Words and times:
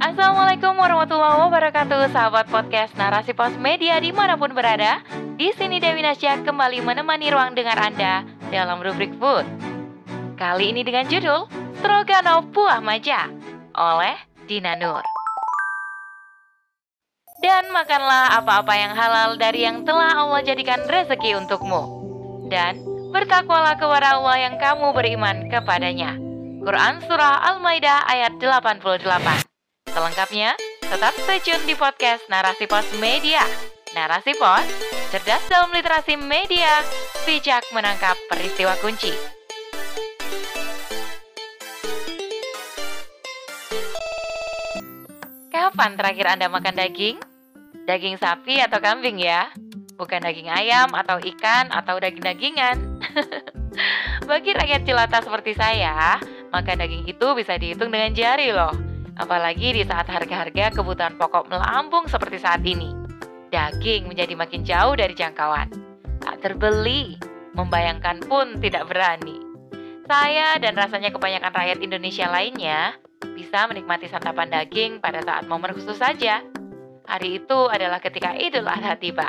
Assalamualaikum 0.00 0.80
warahmatullahi 0.80 1.44
wabarakatuh 1.44 2.08
Sahabat 2.08 2.48
podcast 2.48 2.96
Narasi 2.96 3.36
Pos 3.36 3.52
Media 3.60 4.00
di 4.00 4.16
mana 4.16 4.32
pun 4.40 4.48
berada. 4.56 5.04
Di 5.36 5.52
sini 5.52 5.76
Dewi 5.76 6.00
Nasya 6.00 6.40
kembali 6.40 6.80
menemani 6.80 7.28
ruang 7.28 7.52
dengar 7.52 7.76
Anda 7.76 8.24
dalam 8.48 8.80
rubrik 8.80 9.12
food. 9.20 9.44
Kali 10.40 10.72
ini 10.72 10.88
dengan 10.88 11.04
judul 11.04 11.44
Stroganoff 11.76 12.48
Buah 12.48 12.80
Maja 12.80 13.28
oleh 13.76 14.16
Dina 14.48 14.72
Nur. 14.80 15.04
Dan 17.44 17.68
makanlah 17.68 18.40
apa-apa 18.40 18.72
yang 18.80 18.96
halal 18.96 19.36
dari 19.36 19.68
yang 19.68 19.84
telah 19.84 20.16
Allah 20.16 20.40
jadikan 20.40 20.80
rezeki 20.88 21.44
untukmu. 21.44 22.00
Dan 22.48 22.80
bertakwalah 23.12 23.76
kepada 23.76 24.16
Allah 24.16 24.48
yang 24.48 24.56
kamu 24.56 24.96
beriman 24.96 25.52
kepadanya. 25.52 26.16
Quran 26.64 27.04
Surah 27.04 27.52
Al-Maidah 27.52 28.08
ayat 28.08 28.40
88 28.40 29.49
Selengkapnya, 29.90 30.54
tetap 30.86 31.10
stay 31.18 31.42
tune 31.42 31.66
di 31.66 31.74
podcast 31.74 32.22
Narasi 32.30 32.70
Pos 32.70 32.86
Media. 33.02 33.42
Narasi 33.90 34.38
Pos, 34.38 34.62
cerdas 35.10 35.42
dalam 35.50 35.74
literasi 35.74 36.14
media, 36.14 36.78
bijak 37.26 37.66
menangkap 37.74 38.14
peristiwa 38.30 38.78
kunci. 38.78 39.10
Kapan 45.50 45.98
terakhir 45.98 46.38
Anda 46.38 46.46
makan 46.46 46.78
daging? 46.78 47.18
Daging 47.90 48.14
sapi 48.22 48.62
atau 48.62 48.78
kambing 48.78 49.18
ya? 49.18 49.50
Bukan 49.98 50.22
daging 50.22 50.54
ayam 50.54 50.94
atau 50.94 51.18
ikan 51.18 51.66
atau 51.74 51.98
daging-dagingan. 51.98 52.78
Bagi 54.30 54.54
rakyat 54.54 54.86
jelata 54.86 55.18
seperti 55.18 55.58
saya, 55.58 56.22
makan 56.54 56.78
daging 56.78 57.10
itu 57.10 57.26
bisa 57.34 57.58
dihitung 57.58 57.90
dengan 57.90 58.14
jari 58.14 58.54
loh. 58.54 58.89
Apalagi 59.20 59.76
di 59.76 59.84
saat 59.84 60.08
harga-harga 60.08 60.80
kebutuhan 60.80 61.20
pokok 61.20 61.52
melambung 61.52 62.08
seperti 62.08 62.40
saat 62.40 62.64
ini. 62.64 62.88
Daging 63.52 64.08
menjadi 64.08 64.32
makin 64.32 64.64
jauh 64.64 64.96
dari 64.96 65.12
jangkauan. 65.12 65.68
Tak 66.24 66.40
terbeli, 66.40 67.20
membayangkan 67.52 68.24
pun 68.24 68.56
tidak 68.64 68.88
berani. 68.88 69.36
Saya 70.08 70.56
dan 70.56 70.72
rasanya 70.72 71.12
kebanyakan 71.12 71.52
rakyat 71.52 71.78
Indonesia 71.84 72.32
lainnya 72.32 72.96
bisa 73.36 73.68
menikmati 73.68 74.08
santapan 74.08 74.48
daging 74.48 75.04
pada 75.04 75.20
saat 75.20 75.44
momen 75.44 75.76
khusus 75.76 76.00
saja. 76.00 76.40
Hari 77.04 77.44
itu 77.44 77.60
adalah 77.68 78.00
ketika 78.00 78.32
Idul 78.32 78.64
Adha 78.64 78.96
tiba. 78.96 79.28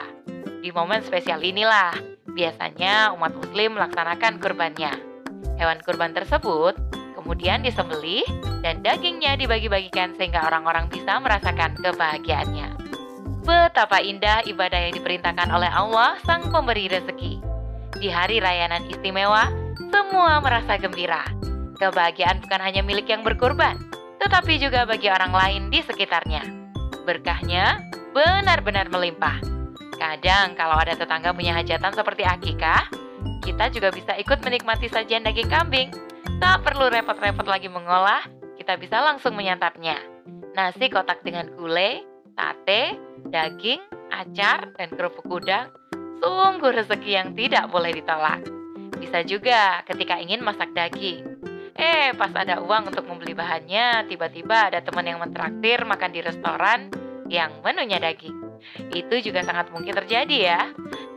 Di 0.64 0.72
momen 0.72 1.04
spesial 1.04 1.44
inilah, 1.44 1.92
biasanya 2.32 3.12
umat 3.12 3.36
muslim 3.36 3.76
melaksanakan 3.76 4.40
kurbannya. 4.40 4.94
Hewan 5.60 5.84
kurban 5.84 6.16
tersebut 6.16 6.80
kemudian 7.22 7.62
disembelih 7.62 8.26
dan 8.66 8.82
dagingnya 8.82 9.38
dibagi-bagikan 9.38 10.18
sehingga 10.18 10.42
orang-orang 10.50 10.90
bisa 10.90 11.22
merasakan 11.22 11.78
kebahagiaannya. 11.78 12.74
Betapa 13.46 14.02
indah 14.02 14.42
ibadah 14.46 14.90
yang 14.90 14.94
diperintahkan 14.98 15.50
oleh 15.54 15.70
Allah 15.70 16.18
sang 16.26 16.50
pemberi 16.50 16.90
rezeki. 16.90 17.42
Di 18.02 18.10
hari 18.10 18.42
rayanan 18.42 18.90
istimewa, 18.90 19.50
semua 19.94 20.42
merasa 20.42 20.78
gembira. 20.82 21.26
Kebahagiaan 21.78 22.42
bukan 22.42 22.62
hanya 22.62 22.82
milik 22.82 23.10
yang 23.10 23.22
berkurban, 23.22 23.78
tetapi 24.22 24.62
juga 24.62 24.86
bagi 24.86 25.10
orang 25.10 25.34
lain 25.34 25.62
di 25.74 25.82
sekitarnya. 25.82 26.46
Berkahnya 27.06 27.82
benar-benar 28.14 28.90
melimpah. 28.94 29.42
Kadang 29.98 30.54
kalau 30.58 30.78
ada 30.78 30.98
tetangga 30.98 31.34
punya 31.34 31.58
hajatan 31.58 31.94
seperti 31.94 32.26
akikah, 32.26 32.86
kita 33.42 33.74
juga 33.74 33.90
bisa 33.90 34.14
ikut 34.18 34.42
menikmati 34.46 34.90
sajian 34.90 35.26
daging 35.26 35.50
kambing. 35.50 35.90
Tak 36.42 36.66
perlu 36.66 36.90
repot-repot 36.90 37.48
lagi 37.48 37.70
mengolah, 37.70 38.26
kita 38.58 38.78
bisa 38.78 39.02
langsung 39.02 39.34
menyantapnya. 39.34 39.98
Nasi 40.54 40.92
kotak 40.92 41.24
dengan 41.26 41.50
gulai, 41.56 42.04
sate, 42.38 42.98
daging, 43.30 43.82
acar, 44.12 44.74
dan 44.76 44.90
kerupuk 44.94 45.26
udang, 45.30 45.72
sungguh 46.22 46.72
rezeki 46.76 47.12
yang 47.12 47.30
tidak 47.34 47.66
boleh 47.72 47.96
ditolak. 47.96 48.44
Bisa 49.02 49.26
juga 49.26 49.82
ketika 49.90 50.22
ingin 50.22 50.46
masak 50.46 50.70
daging. 50.78 51.26
Eh, 51.74 52.14
pas 52.14 52.30
ada 52.36 52.62
uang 52.62 52.94
untuk 52.94 53.08
membeli 53.10 53.34
bahannya, 53.34 54.06
tiba-tiba 54.06 54.70
ada 54.70 54.84
teman 54.86 55.08
yang 55.08 55.18
mentraktir 55.18 55.82
makan 55.82 56.12
di 56.14 56.22
restoran 56.22 56.94
yang 57.32 57.50
menunya 57.66 57.98
daging. 57.98 58.38
Itu 58.94 59.18
juga 59.24 59.42
sangat 59.42 59.74
mungkin 59.74 59.98
terjadi 59.98 60.38
ya. 60.38 60.62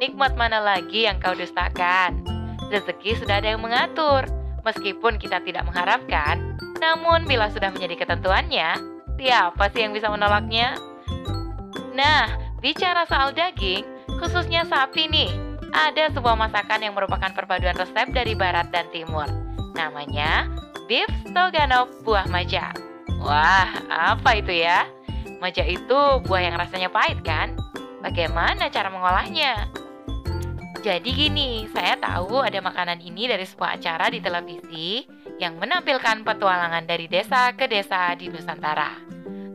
Nikmat 0.01 0.39
mana 0.39 0.63
lagi 0.65 1.05
yang 1.05 1.21
kau 1.21 1.37
dustakan? 1.37 2.25
Rezeki 2.73 3.21
sudah 3.21 3.45
ada 3.45 3.53
yang 3.53 3.61
mengatur. 3.61 4.44
Meskipun 4.65 5.21
kita 5.21 5.45
tidak 5.45 5.69
mengharapkan, 5.69 6.57
namun 6.81 7.29
bila 7.29 7.53
sudah 7.53 7.69
menjadi 7.69 8.01
ketentuannya, 8.01 8.81
siapa 9.21 9.65
sih 9.77 9.85
yang 9.85 9.93
bisa 9.93 10.09
menolaknya? 10.09 10.81
Nah, 11.93 12.33
bicara 12.65 13.05
soal 13.05 13.37
daging, 13.37 13.85
khususnya 14.19 14.65
sapi 14.65 15.05
nih, 15.07 15.31
ada 15.77 16.09
sebuah 16.17 16.39
masakan 16.39 16.81
yang 16.81 16.97
merupakan 16.97 17.29
perpaduan 17.37 17.77
resep 17.77 18.09
dari 18.17 18.33
barat 18.33 18.73
dan 18.73 18.89
timur. 18.89 19.29
Namanya 19.77 20.49
beef 20.89 21.13
stroganoff 21.29 21.93
buah 22.07 22.25
maja. 22.33 22.73
Wah, 23.21 23.69
apa 23.91 24.41
itu 24.41 24.65
ya? 24.65 24.89
Maja 25.45 25.61
itu 25.67 25.99
buah 26.25 26.41
yang 26.41 26.57
rasanya 26.57 26.89
pahit 26.89 27.21
kan? 27.21 27.53
Bagaimana 28.01 28.73
cara 28.73 28.89
mengolahnya? 28.89 29.84
Jadi 30.85 31.17
gini, 31.17 31.65
saya 31.73 31.97
tahu 31.97 32.45
ada 32.45 32.61
makanan 32.61 33.01
ini 33.01 33.25
dari 33.25 33.49
sebuah 33.49 33.81
acara 33.81 34.13
di 34.13 34.21
televisi 34.21 35.01
yang 35.41 35.57
menampilkan 35.57 36.21
petualangan 36.29 36.85
dari 36.85 37.09
desa 37.09 37.57
ke 37.57 37.65
desa 37.65 38.13
di 38.13 38.29
Nusantara. 38.29 38.93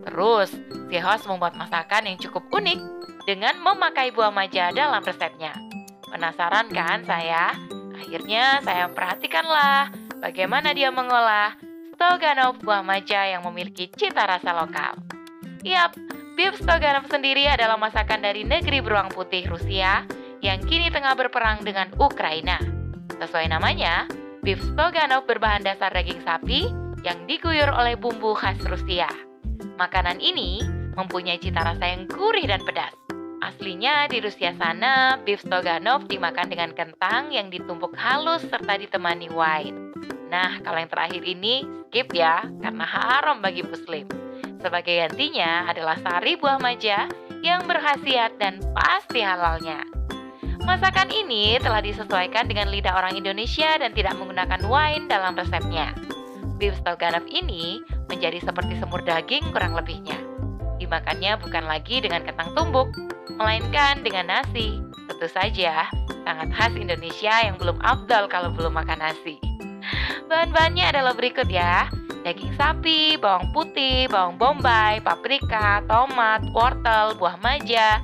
Terus, 0.10 0.50
si 0.90 0.98
host 0.98 1.30
membuat 1.30 1.54
masakan 1.54 2.10
yang 2.10 2.18
cukup 2.18 2.50
unik 2.50 2.82
dengan 3.30 3.62
memakai 3.62 4.10
buah 4.10 4.34
maja 4.34 4.74
dalam 4.74 5.06
resepnya. 5.06 5.54
Penasaran 6.10 6.66
kan 6.74 7.06
saya? 7.06 7.54
Akhirnya 7.94 8.66
saya 8.66 8.90
perhatikanlah 8.90 9.94
bagaimana 10.18 10.74
dia 10.74 10.90
mengolah 10.90 11.54
stroganoff 11.94 12.58
buah 12.58 12.82
maja 12.82 13.30
yang 13.30 13.46
memiliki 13.46 13.86
cita 13.86 14.26
rasa 14.26 14.50
lokal. 14.50 14.98
Yap, 15.62 15.94
beef 16.34 16.58
stroganoff 16.58 17.06
sendiri 17.06 17.46
adalah 17.46 17.78
masakan 17.78 18.26
dari 18.26 18.42
negeri 18.42 18.82
beruang 18.82 19.14
putih 19.14 19.46
Rusia 19.46 20.18
yang 20.40 20.64
kini 20.64 20.88
tengah 20.92 21.16
berperang 21.16 21.64
dengan 21.64 21.92
Ukraina. 22.00 22.60
Sesuai 23.20 23.52
namanya, 23.52 24.08
beef 24.44 24.60
stroganoff 24.64 25.28
berbahan 25.28 25.64
dasar 25.68 25.92
daging 25.92 26.24
sapi 26.24 26.72
yang 27.04 27.20
diguyur 27.28 27.68
oleh 27.72 28.00
bumbu 28.00 28.36
khas 28.36 28.60
Rusia. 28.68 29.08
Makanan 29.76 30.20
ini 30.24 30.64
mempunyai 30.96 31.40
cita 31.40 31.64
rasa 31.64 31.86
yang 31.88 32.08
gurih 32.08 32.48
dan 32.48 32.64
pedas. 32.64 32.92
Aslinya 33.40 34.12
di 34.12 34.20
Rusia 34.20 34.52
sana, 34.60 35.16
beef 35.24 35.40
stroganoff 35.44 36.08
dimakan 36.08 36.48
dengan 36.52 36.72
kentang 36.76 37.32
yang 37.32 37.48
ditumpuk 37.48 37.96
halus 37.96 38.44
serta 38.48 38.76
ditemani 38.76 39.32
wine. 39.32 39.96
Nah, 40.28 40.60
kalau 40.62 40.78
yang 40.80 40.92
terakhir 40.92 41.24
ini 41.24 41.64
skip 41.90 42.12
ya, 42.14 42.46
karena 42.62 42.86
haram 42.86 43.40
bagi 43.42 43.66
muslim. 43.66 44.06
Sebagai 44.60 45.08
gantinya 45.08 45.72
adalah 45.72 45.96
sari 46.04 46.36
buah 46.36 46.60
maja 46.60 47.08
yang 47.40 47.64
berkhasiat 47.64 48.36
dan 48.38 48.60
pasti 48.76 49.24
halalnya. 49.24 49.88
Masakan 50.64 51.08
ini 51.12 51.56
telah 51.64 51.80
disesuaikan 51.80 52.48
dengan 52.52 52.68
lidah 52.68 52.92
orang 52.92 53.16
Indonesia 53.16 53.80
dan 53.80 53.96
tidak 53.96 54.20
menggunakan 54.20 54.60
wine 54.68 55.08
dalam 55.08 55.36
resepnya. 55.36 55.96
Beef 56.60 56.76
stroganoff 56.76 57.24
ini 57.32 57.80
menjadi 58.12 58.44
seperti 58.44 58.76
semur 58.84 59.00
daging 59.00 59.56
kurang 59.56 59.78
lebihnya. 59.80 60.20
Dimakannya 60.80 61.40
bukan 61.40 61.64
lagi 61.64 62.04
dengan 62.04 62.28
kentang 62.28 62.52
tumbuk, 62.56 62.92
melainkan 63.40 64.04
dengan 64.04 64.28
nasi. 64.28 64.84
Tentu 65.08 65.28
saja, 65.32 65.88
sangat 66.28 66.52
khas 66.52 66.74
Indonesia 66.76 67.34
yang 67.44 67.56
belum 67.56 67.80
afdal 67.80 68.28
kalau 68.28 68.52
belum 68.52 68.76
makan 68.76 69.00
nasi. 69.00 69.40
Bahan-bahannya 70.28 70.86
adalah 70.92 71.16
berikut 71.16 71.48
ya. 71.48 71.88
Daging 72.20 72.52
sapi, 72.60 73.16
bawang 73.16 73.56
putih, 73.56 74.12
bawang 74.12 74.36
bombay, 74.36 75.00
paprika, 75.00 75.80
tomat, 75.88 76.44
wortel, 76.52 77.16
buah 77.16 77.40
maja, 77.40 78.04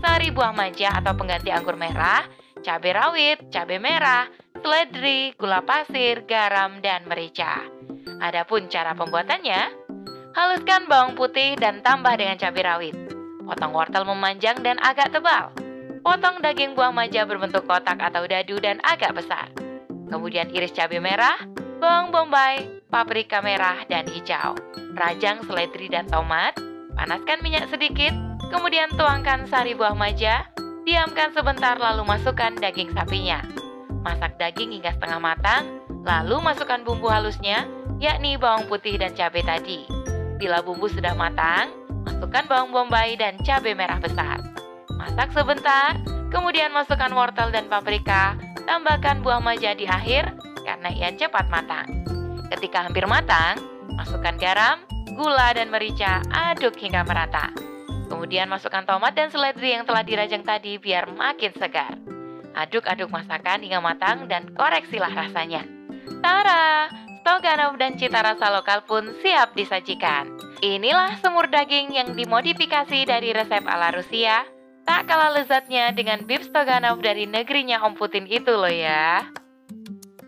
sari 0.00 0.28
buah 0.32 0.52
maja 0.52 0.96
atau 0.96 1.12
pengganti 1.16 1.52
anggur 1.52 1.76
merah, 1.76 2.24
cabai 2.60 2.92
rawit, 2.92 3.38
cabai 3.52 3.78
merah, 3.78 4.28
seledri, 4.60 5.32
gula 5.36 5.62
pasir, 5.62 6.24
garam, 6.24 6.80
dan 6.80 7.04
merica. 7.06 7.62
Adapun 8.18 8.66
cara 8.72 8.96
pembuatannya, 8.96 9.60
haluskan 10.32 10.88
bawang 10.88 11.14
putih 11.14 11.54
dan 11.60 11.84
tambah 11.84 12.16
dengan 12.16 12.40
cabai 12.40 12.64
rawit. 12.64 12.96
Potong 13.46 13.72
wortel 13.72 14.02
memanjang 14.02 14.58
dan 14.64 14.80
agak 14.82 15.14
tebal. 15.14 15.54
Potong 16.02 16.42
daging 16.42 16.74
buah 16.74 16.90
maja 16.90 17.26
berbentuk 17.26 17.66
kotak 17.66 17.98
atau 17.98 18.26
dadu 18.26 18.58
dan 18.58 18.82
agak 18.82 19.14
besar. 19.14 19.50
Kemudian 20.06 20.50
iris 20.54 20.74
cabai 20.74 21.02
merah, 21.02 21.38
bawang 21.78 22.10
bombay, 22.14 22.82
paprika 22.90 23.42
merah 23.42 23.82
dan 23.90 24.06
hijau. 24.06 24.54
Rajang 24.96 25.44
seledri 25.44 25.92
dan 25.92 26.06
tomat, 26.08 26.56
panaskan 26.94 27.42
minyak 27.42 27.68
sedikit, 27.68 28.14
kemudian 28.50 28.92
tuangkan 28.94 29.46
sari 29.50 29.74
buah 29.74 29.94
maja, 29.94 30.46
diamkan 30.86 31.34
sebentar 31.34 31.74
lalu 31.76 32.06
masukkan 32.06 32.54
daging 32.54 32.94
sapinya. 32.94 33.42
Masak 34.06 34.38
daging 34.38 34.78
hingga 34.78 34.94
setengah 34.94 35.18
matang, 35.18 35.82
lalu 36.06 36.38
masukkan 36.38 36.86
bumbu 36.86 37.10
halusnya, 37.10 37.66
yakni 37.98 38.38
bawang 38.38 38.70
putih 38.70 38.94
dan 38.94 39.10
cabai 39.18 39.42
tadi. 39.42 39.82
Bila 40.38 40.62
bumbu 40.62 40.86
sudah 40.86 41.16
matang, 41.18 41.74
masukkan 42.06 42.46
bawang 42.46 42.70
bombay 42.70 43.18
dan 43.18 43.34
cabai 43.42 43.74
merah 43.74 43.98
besar. 43.98 44.38
Masak 44.94 45.34
sebentar, 45.34 45.98
kemudian 46.30 46.70
masukkan 46.70 47.10
wortel 47.10 47.50
dan 47.50 47.66
paprika, 47.66 48.38
tambahkan 48.64 49.26
buah 49.26 49.42
maja 49.42 49.74
di 49.74 49.90
akhir 49.90 50.32
karena 50.62 50.88
ia 50.94 51.10
cepat 51.14 51.50
matang. 51.50 51.86
Ketika 52.50 52.86
hampir 52.86 53.06
matang, 53.10 53.58
masukkan 53.98 54.38
garam, 54.38 54.78
gula, 55.18 55.50
dan 55.56 55.72
merica, 55.72 56.22
aduk 56.30 56.78
hingga 56.78 57.02
merata. 57.02 57.50
Kemudian 58.06 58.46
masukkan 58.46 58.86
tomat 58.86 59.12
dan 59.14 59.28
seledri 59.30 59.74
yang 59.74 59.82
telah 59.82 60.06
dirajang 60.06 60.46
tadi 60.46 60.78
biar 60.78 61.10
makin 61.10 61.50
segar. 61.58 61.98
Aduk-aduk 62.56 63.12
masakan 63.12 63.60
hingga 63.60 63.82
matang 63.82 64.30
dan 64.30 64.48
koreksilah 64.54 65.12
rasanya. 65.12 65.66
Tara, 66.24 66.88
Stoganov 67.26 67.74
dan 67.76 67.98
cita 67.98 68.22
rasa 68.22 68.54
lokal 68.54 68.86
pun 68.86 69.10
siap 69.20 69.52
disajikan. 69.58 70.30
Inilah 70.62 71.18
semur 71.18 71.50
daging 71.50 71.92
yang 71.92 72.14
dimodifikasi 72.14 73.02
dari 73.02 73.34
resep 73.34 73.66
ala 73.66 73.90
Rusia. 73.90 74.46
Tak 74.86 75.10
kalah 75.10 75.34
lezatnya 75.34 75.90
dengan 75.90 76.22
beef 76.22 76.46
Stoganov 76.46 77.02
dari 77.02 77.26
negerinya 77.26 77.82
Om 77.82 77.98
Putin 77.98 78.30
itu 78.30 78.54
loh 78.54 78.70
ya. 78.70 79.26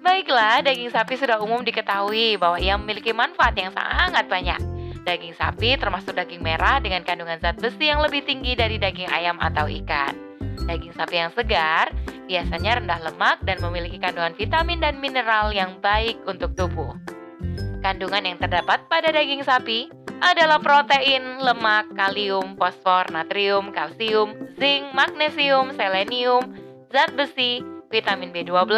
Baiklah, 0.03 0.67
daging 0.67 0.91
sapi 0.91 1.15
sudah 1.15 1.39
umum 1.39 1.63
diketahui 1.63 2.35
bahwa 2.35 2.59
ia 2.59 2.75
memiliki 2.75 3.15
manfaat 3.15 3.55
yang 3.55 3.71
sangat 3.71 4.27
banyak. 4.27 4.78
Daging 5.05 5.35
sapi 5.37 5.79
termasuk 5.79 6.17
daging 6.17 6.43
merah 6.43 6.83
dengan 6.83 7.05
kandungan 7.07 7.39
zat 7.39 7.59
besi 7.59 7.91
yang 7.91 8.03
lebih 8.03 8.25
tinggi 8.27 8.59
dari 8.59 8.81
daging 8.81 9.11
ayam 9.11 9.39
atau 9.39 9.67
ikan. 9.69 10.15
Daging 10.67 10.95
sapi 10.97 11.17
yang 11.17 11.33
segar 11.33 11.95
biasanya 12.29 12.83
rendah 12.83 13.01
lemak 13.09 13.41
dan 13.47 13.57
memiliki 13.65 13.97
kandungan 13.97 14.37
vitamin 14.37 14.79
dan 14.83 15.01
mineral 15.01 15.55
yang 15.55 15.81
baik 15.81 16.21
untuk 16.29 16.53
tubuh. 16.59 16.93
Kandungan 17.81 18.27
yang 18.27 18.39
terdapat 18.43 18.85
pada 18.91 19.15
daging 19.15 19.47
sapi 19.47 19.89
adalah 20.19 20.59
protein, 20.59 21.39
lemak, 21.39 21.89
kalium, 21.95 22.59
fosfor, 22.59 23.07
natrium, 23.15 23.71
kalsium, 23.71 24.35
zinc, 24.59 24.91
magnesium, 24.93 25.71
selenium, 25.79 26.43
zat 26.91 27.15
besi, 27.15 27.63
vitamin 27.89 28.35
B12, 28.35 28.75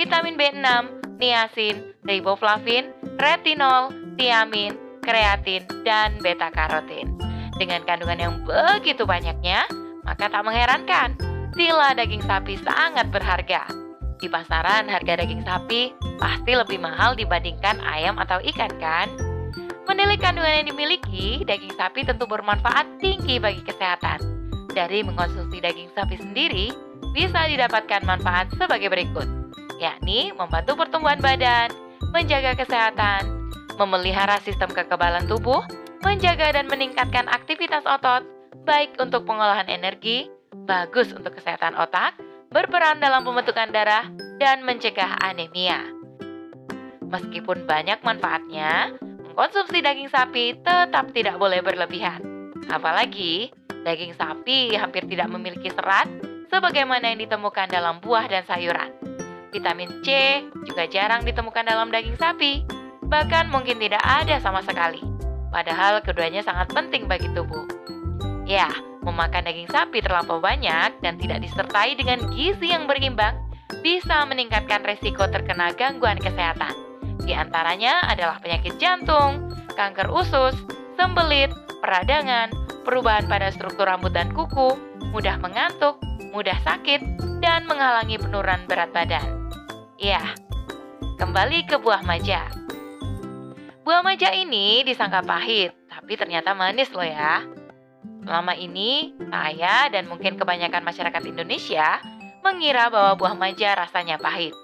vitamin 0.00 0.34
B6, 0.40 0.66
niacin, 1.20 1.92
riboflavin, 2.08 2.90
retinol, 3.20 3.92
tiamin, 4.16 4.72
kreatin, 5.10 5.66
dan 5.82 6.14
beta-karotin. 6.22 7.18
Dengan 7.58 7.82
kandungan 7.82 8.18
yang 8.22 8.34
begitu 8.46 9.02
banyaknya, 9.02 9.66
maka 10.06 10.30
tak 10.30 10.46
mengherankan 10.46 11.18
bila 11.58 11.92
daging 11.98 12.22
sapi 12.22 12.54
sangat 12.62 13.10
berharga. 13.10 13.66
Di 14.22 14.30
pasaran, 14.30 14.86
harga 14.86 15.18
daging 15.18 15.42
sapi 15.42 15.90
pasti 16.22 16.52
lebih 16.54 16.78
mahal 16.78 17.18
dibandingkan 17.18 17.82
ayam 17.82 18.20
atau 18.22 18.38
ikan 18.54 18.70
kan? 18.78 19.10
Menilai 19.90 20.20
kandungan 20.22 20.62
yang 20.62 20.68
dimiliki, 20.70 21.42
daging 21.42 21.74
sapi 21.74 22.06
tentu 22.06 22.30
bermanfaat 22.30 23.02
tinggi 23.02 23.42
bagi 23.42 23.66
kesehatan. 23.66 24.22
Dari 24.70 25.02
mengonsumsi 25.02 25.58
daging 25.58 25.90
sapi 25.98 26.14
sendiri, 26.14 26.70
bisa 27.10 27.50
didapatkan 27.50 28.06
manfaat 28.06 28.54
sebagai 28.54 28.86
berikut, 28.86 29.26
yakni 29.82 30.30
membantu 30.38 30.78
pertumbuhan 30.78 31.18
badan, 31.18 31.74
menjaga 32.14 32.54
kesehatan, 32.54 33.39
memelihara 33.80 34.36
sistem 34.44 34.68
kekebalan 34.68 35.24
tubuh, 35.24 35.64
menjaga 36.04 36.52
dan 36.52 36.68
meningkatkan 36.68 37.24
aktivitas 37.32 37.88
otot, 37.88 38.20
baik 38.68 38.92
untuk 39.00 39.24
pengolahan 39.24 39.72
energi, 39.72 40.28
bagus 40.68 41.16
untuk 41.16 41.32
kesehatan 41.40 41.72
otak, 41.80 42.20
berperan 42.52 43.00
dalam 43.00 43.24
pembentukan 43.24 43.72
darah, 43.72 44.04
dan 44.36 44.60
mencegah 44.68 45.16
anemia. 45.24 45.80
Meskipun 47.08 47.64
banyak 47.64 48.04
manfaatnya, 48.04 48.94
mengkonsumsi 49.00 49.80
daging 49.80 50.12
sapi 50.12 50.60
tetap 50.60 51.10
tidak 51.16 51.40
boleh 51.40 51.64
berlebihan. 51.64 52.52
Apalagi, 52.68 53.50
daging 53.82 54.14
sapi 54.14 54.76
hampir 54.76 55.08
tidak 55.08 55.32
memiliki 55.32 55.72
serat 55.72 56.06
sebagaimana 56.52 57.10
yang 57.10 57.18
ditemukan 57.24 57.66
dalam 57.66 57.98
buah 57.98 58.28
dan 58.28 58.44
sayuran. 58.46 58.92
Vitamin 59.50 59.90
C 60.06 60.08
juga 60.62 60.86
jarang 60.86 61.26
ditemukan 61.26 61.66
dalam 61.66 61.90
daging 61.90 62.14
sapi, 62.14 62.62
bahkan 63.10 63.50
mungkin 63.50 63.76
tidak 63.82 64.00
ada 64.06 64.38
sama 64.38 64.62
sekali. 64.62 65.02
Padahal 65.50 65.98
keduanya 66.00 66.46
sangat 66.46 66.70
penting 66.70 67.10
bagi 67.10 67.26
tubuh. 67.34 67.66
Ya, 68.46 68.70
memakan 69.02 69.44
daging 69.50 69.66
sapi 69.66 69.98
terlampau 69.98 70.38
banyak 70.38 71.02
dan 71.02 71.18
tidak 71.18 71.42
disertai 71.42 71.98
dengan 71.98 72.22
gizi 72.30 72.70
yang 72.70 72.86
berimbang 72.86 73.34
bisa 73.82 74.22
meningkatkan 74.30 74.86
resiko 74.86 75.26
terkena 75.26 75.74
gangguan 75.74 76.22
kesehatan. 76.22 76.72
Di 77.26 77.34
antaranya 77.34 78.06
adalah 78.06 78.38
penyakit 78.38 78.78
jantung, 78.78 79.50
kanker 79.74 80.10
usus, 80.10 80.54
sembelit, 80.94 81.50
peradangan, 81.82 82.50
perubahan 82.86 83.26
pada 83.26 83.50
struktur 83.50 83.86
rambut 83.86 84.14
dan 84.14 84.30
kuku, 84.34 84.78
mudah 85.10 85.38
mengantuk, 85.42 85.98
mudah 86.30 86.56
sakit, 86.62 87.02
dan 87.42 87.66
menghalangi 87.66 88.18
penurunan 88.18 88.62
berat 88.66 88.90
badan. 88.94 89.50
Ya, 90.00 90.22
kembali 91.18 91.68
ke 91.68 91.76
buah 91.78 92.02
maja. 92.02 92.59
Buah 93.90 94.06
maja 94.06 94.30
ini 94.30 94.86
disangka 94.86 95.18
pahit, 95.26 95.74
tapi 95.90 96.14
ternyata 96.14 96.54
manis 96.54 96.94
loh 96.94 97.02
ya. 97.02 97.42
Selama 98.22 98.54
ini, 98.54 99.18
saya 99.18 99.90
dan 99.90 100.06
mungkin 100.06 100.38
kebanyakan 100.38 100.86
masyarakat 100.86 101.18
Indonesia 101.26 101.98
mengira 102.46 102.86
bahwa 102.86 103.18
buah 103.18 103.34
maja 103.34 103.74
rasanya 103.74 104.14
pahit. 104.22 104.54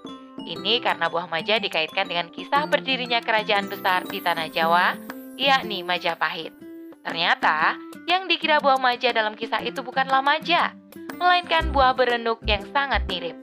Ini 0.47 0.79
karena 0.79 1.11
buah 1.11 1.27
maja 1.27 1.59
dikaitkan 1.59 2.07
dengan 2.07 2.31
kisah 2.31 2.71
berdirinya 2.71 3.19
kerajaan 3.19 3.67
besar 3.67 4.07
di 4.07 4.23
tanah 4.23 4.47
Jawa, 4.47 4.95
yakni 5.35 5.83
Majapahit. 5.83 6.55
Ternyata, 7.03 7.83
yang 8.07 8.31
dikira 8.31 8.63
buah 8.63 8.79
maja 8.79 9.11
dalam 9.11 9.35
kisah 9.35 9.59
itu 9.67 9.83
bukanlah 9.83 10.23
maja, 10.23 10.71
melainkan 11.19 11.75
buah 11.75 11.99
berenuk 11.99 12.47
yang 12.47 12.63
sangat 12.71 13.03
mirip. 13.11 13.35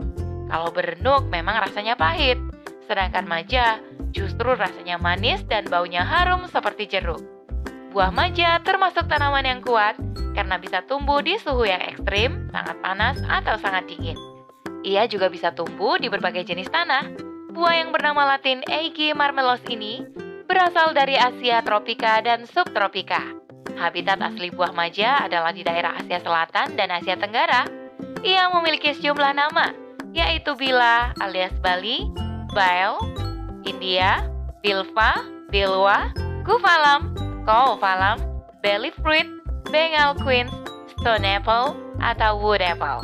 Kalau 0.48 0.72
berenuk 0.72 1.28
memang 1.28 1.60
rasanya 1.60 2.00
pahit, 2.00 2.40
sedangkan 2.88 3.28
maja 3.28 3.84
justru 4.14 4.54
rasanya 4.54 5.02
manis 5.02 5.42
dan 5.50 5.66
baunya 5.68 6.06
harum 6.06 6.46
seperti 6.48 6.86
jeruk. 6.88 7.20
Buah 7.94 8.10
maja 8.10 8.58
termasuk 8.62 9.06
tanaman 9.10 9.46
yang 9.46 9.62
kuat 9.62 9.98
karena 10.34 10.58
bisa 10.58 10.82
tumbuh 10.86 11.22
di 11.22 11.38
suhu 11.38 11.66
yang 11.66 11.82
ekstrim, 11.82 12.50
sangat 12.50 12.78
panas, 12.82 13.18
atau 13.26 13.54
sangat 13.62 13.86
dingin. 13.86 14.18
Ia 14.82 15.06
juga 15.06 15.30
bisa 15.30 15.54
tumbuh 15.54 16.02
di 16.02 16.10
berbagai 16.10 16.42
jenis 16.44 16.70
tanah. 16.74 17.06
Buah 17.54 17.86
yang 17.86 17.94
bernama 17.94 18.26
latin 18.26 18.66
Eigi 18.66 19.14
marmelos 19.14 19.62
ini 19.70 20.02
berasal 20.50 20.98
dari 20.98 21.16
Asia 21.16 21.62
tropika 21.62 22.20
dan 22.26 22.50
subtropika. 22.50 23.22
Habitat 23.78 24.22
asli 24.22 24.50
buah 24.50 24.74
maja 24.74 25.22
adalah 25.22 25.54
di 25.54 25.62
daerah 25.62 25.98
Asia 25.98 26.18
Selatan 26.22 26.74
dan 26.74 26.90
Asia 26.94 27.14
Tenggara. 27.14 27.70
Ia 28.26 28.50
memiliki 28.58 28.90
sejumlah 28.94 29.34
nama, 29.38 29.70
yaitu 30.18 30.58
Bila 30.58 31.14
alias 31.22 31.54
Bali, 31.62 32.10
Bael, 32.54 32.98
India, 33.64 34.24
Bilva, 34.64 35.24
Bilwa, 35.52 36.12
Kuvalam, 36.44 37.16
Kovalam, 37.48 38.20
Belly 38.64 38.92
Fruit, 39.00 39.28
Bengal 39.68 40.16
Queen, 40.20 40.48
Stone 41.00 41.28
Apple, 41.28 41.76
atau 42.00 42.40
Wood 42.40 42.64
Apple. 42.64 43.04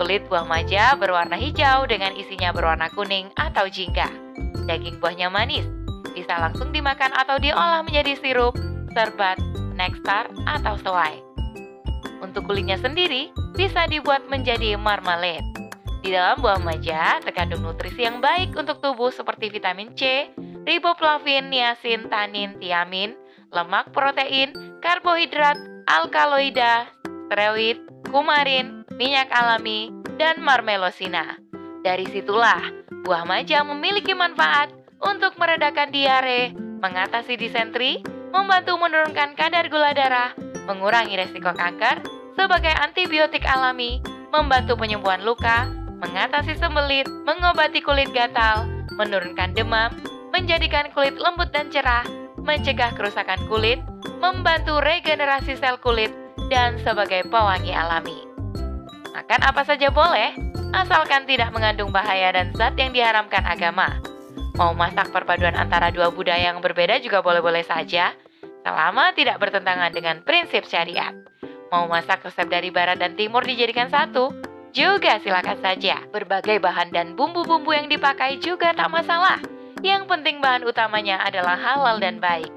Kulit 0.00 0.24
buah 0.26 0.48
maja 0.48 0.96
berwarna 0.96 1.36
hijau 1.36 1.84
dengan 1.84 2.16
isinya 2.16 2.50
berwarna 2.50 2.88
kuning 2.96 3.28
atau 3.36 3.68
jingga. 3.68 4.08
Daging 4.64 4.98
buahnya 4.98 5.28
manis, 5.28 5.68
bisa 6.16 6.38
langsung 6.40 6.72
dimakan 6.72 7.12
atau 7.12 7.36
diolah 7.36 7.84
menjadi 7.84 8.16
sirup, 8.18 8.56
serbat, 8.96 9.36
nektar, 9.76 10.32
atau 10.48 10.80
selai. 10.80 11.20
Untuk 12.22 12.46
kulitnya 12.46 12.78
sendiri, 12.78 13.34
bisa 13.52 13.84
dibuat 13.90 14.24
menjadi 14.30 14.78
marmalade. 14.78 15.51
Di 16.02 16.10
dalam 16.10 16.42
buah 16.42 16.58
maja 16.58 17.22
terkandung 17.22 17.62
nutrisi 17.62 18.02
yang 18.02 18.18
baik 18.18 18.58
untuk 18.58 18.82
tubuh 18.82 19.14
seperti 19.14 19.54
vitamin 19.54 19.94
C, 19.94 20.34
riboflavin, 20.66 21.46
niacin, 21.46 22.10
tanin, 22.10 22.58
tiamin, 22.58 23.14
lemak 23.54 23.94
protein, 23.94 24.50
karbohidrat, 24.82 25.54
alkaloida, 25.86 26.90
steroid, 27.30 27.78
kumarin, 28.10 28.82
minyak 28.98 29.30
alami, 29.30 29.94
dan 30.18 30.42
marmelosina. 30.42 31.38
Dari 31.86 32.10
situlah, 32.10 32.58
buah 33.06 33.22
maja 33.22 33.62
memiliki 33.62 34.10
manfaat 34.10 34.74
untuk 35.06 35.38
meredakan 35.38 35.94
diare, 35.94 36.50
mengatasi 36.82 37.38
disentri, 37.38 38.02
membantu 38.34 38.74
menurunkan 38.74 39.38
kadar 39.38 39.70
gula 39.70 39.94
darah, 39.94 40.34
mengurangi 40.66 41.14
resiko 41.14 41.54
kanker, 41.54 42.02
sebagai 42.34 42.74
antibiotik 42.74 43.46
alami, 43.46 44.02
membantu 44.34 44.74
penyembuhan 44.74 45.22
luka, 45.22 45.81
mengatasi 46.02 46.58
sembelit, 46.58 47.06
mengobati 47.22 47.78
kulit 47.78 48.10
gatal, 48.10 48.66
menurunkan 48.98 49.54
demam, 49.54 49.94
menjadikan 50.34 50.90
kulit 50.90 51.14
lembut 51.14 51.54
dan 51.54 51.70
cerah, 51.70 52.02
mencegah 52.42 52.90
kerusakan 52.98 53.38
kulit, 53.46 53.78
membantu 54.18 54.82
regenerasi 54.82 55.54
sel 55.54 55.78
kulit, 55.78 56.10
dan 56.50 56.74
sebagai 56.82 57.22
pewangi 57.30 57.70
alami. 57.70 58.18
Makan 59.14 59.40
apa 59.46 59.62
saja 59.62 59.94
boleh, 59.94 60.34
asalkan 60.74 61.22
tidak 61.30 61.54
mengandung 61.54 61.94
bahaya 61.94 62.34
dan 62.34 62.50
zat 62.58 62.74
yang 62.74 62.90
diharamkan 62.90 63.46
agama. 63.46 64.02
Mau 64.58 64.74
masak 64.76 65.14
perpaduan 65.14 65.56
antara 65.56 65.88
dua 65.94 66.12
budaya 66.12 66.52
yang 66.52 66.60
berbeda 66.60 66.98
juga 67.00 67.22
boleh-boleh 67.22 67.64
saja. 67.64 68.12
selama 68.62 69.10
tidak 69.18 69.42
bertentangan 69.42 69.90
dengan 69.90 70.22
prinsip 70.22 70.62
syariat. 70.70 71.10
Mau 71.74 71.90
masak 71.90 72.22
resep 72.22 72.46
dari 72.46 72.70
barat 72.70 72.94
dan 72.94 73.18
timur 73.18 73.42
dijadikan 73.42 73.90
satu, 73.90 74.30
juga 74.72 75.20
silakan 75.20 75.60
saja. 75.60 76.00
Berbagai 76.10 76.58
bahan 76.58 76.90
dan 76.90 77.14
bumbu-bumbu 77.14 77.70
yang 77.76 77.86
dipakai 77.92 78.40
juga 78.40 78.72
tak 78.72 78.88
masalah. 78.88 79.38
Yang 79.84 80.08
penting 80.08 80.40
bahan 80.40 80.64
utamanya 80.64 81.20
adalah 81.22 81.54
halal 81.60 82.00
dan 82.00 82.18
baik. 82.18 82.48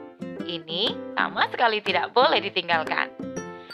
Ini 0.47 0.95
sama 1.13 1.51
sekali 1.51 1.83
tidak 1.83 2.15
boleh 2.15 2.39
ditinggalkan. 2.39 3.11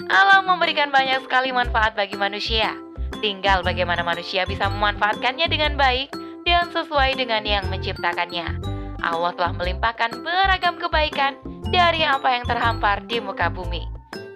Alam 0.10 0.50
memberikan 0.50 0.90
banyak 0.90 1.24
sekali 1.24 1.54
manfaat 1.54 1.94
bagi 1.94 2.18
manusia. 2.18 2.74
Tinggal 3.22 3.62
bagaimana 3.62 4.02
manusia 4.02 4.50
bisa 4.50 4.66
memanfaatkannya 4.66 5.46
dengan 5.46 5.78
baik 5.78 6.10
dan 6.42 6.74
sesuai 6.74 7.16
dengan 7.22 7.46
yang 7.46 7.70
menciptakannya. 7.70 8.58
Allah 9.02 9.32
telah 9.38 9.54
melimpahkan 9.54 10.26
beragam 10.26 10.82
kebaikan 10.82 11.38
dari 11.70 12.02
apa 12.02 12.34
yang 12.34 12.46
terhampar 12.50 13.06
di 13.06 13.22
muka 13.22 13.52
bumi. 13.54 13.86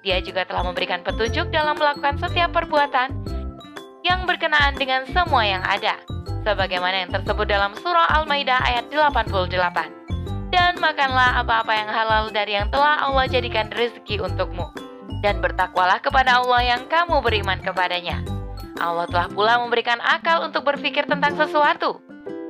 Dia 0.06 0.22
juga 0.22 0.46
telah 0.46 0.62
memberikan 0.62 1.02
petunjuk 1.02 1.50
dalam 1.50 1.80
melakukan 1.82 2.22
setiap 2.22 2.54
perbuatan 2.54 3.35
yang 4.06 4.30
berkenaan 4.30 4.78
dengan 4.78 5.02
semua 5.10 5.42
yang 5.42 5.66
ada, 5.66 5.98
sebagaimana 6.46 7.02
yang 7.02 7.10
tersebut 7.10 7.50
dalam 7.50 7.74
surah 7.82 8.22
Al-Maidah 8.22 8.62
ayat 8.62 8.86
88. 8.94 10.54
Dan 10.54 10.78
makanlah 10.78 11.42
apa-apa 11.42 11.74
yang 11.74 11.90
halal 11.90 12.30
dari 12.30 12.54
yang 12.54 12.70
telah 12.70 13.02
Allah 13.02 13.26
jadikan 13.26 13.74
rezeki 13.74 14.22
untukmu. 14.22 14.70
Dan 15.26 15.42
bertakwalah 15.42 15.98
kepada 16.06 16.38
Allah 16.38 16.78
yang 16.78 16.86
kamu 16.86 17.26
beriman 17.26 17.58
kepadanya. 17.66 18.22
Allah 18.78 19.10
telah 19.10 19.26
pula 19.34 19.58
memberikan 19.58 19.98
akal 20.06 20.46
untuk 20.46 20.62
berpikir 20.70 21.10
tentang 21.10 21.34
sesuatu, 21.34 21.98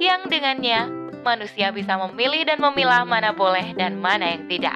yang 0.03 0.27
dengannya 0.27 0.91
manusia 1.23 1.71
bisa 1.71 1.95
memilih 1.95 2.43
dan 2.43 2.59
memilah 2.59 3.07
mana 3.07 3.31
boleh 3.31 3.71
dan 3.79 3.95
mana 3.95 4.35
yang 4.35 4.43
tidak 4.51 4.75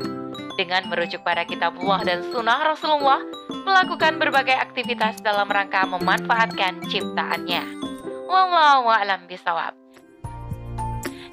dengan 0.59 0.91
merujuk 0.91 1.23
pada 1.23 1.47
kitabullah 1.47 2.03
dan 2.03 2.19
sunnah 2.35 2.59
Rasulullah, 2.59 3.23
melakukan 3.63 4.19
berbagai 4.19 4.59
aktivitas 4.59 5.23
dalam 5.23 5.47
rangka 5.47 5.87
memanfaatkan 5.87 6.83
ciptaannya. 6.91 7.63
Wallahu 8.27 8.91
a'lam 8.91 9.23
bisawab. 9.31 9.71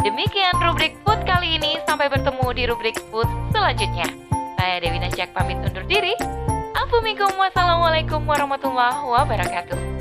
Demikian 0.07 0.55
rubrik 0.63 0.95
food 1.03 1.19
kali 1.27 1.59
ini, 1.59 1.83
sampai 1.91 2.07
bertemu 2.07 2.47
di 2.55 2.63
rubrik 2.71 2.95
food 3.11 3.27
selanjutnya. 3.51 4.07
Saya 4.55 4.79
Dewi 4.79 5.03
Nasjak 5.03 5.35
pamit 5.35 5.59
undur 5.67 5.83
diri. 5.91 6.15
Assalamualaikum 7.47 8.23
warahmatullahi 8.27 9.03
wabarakatuh. 9.07 9.96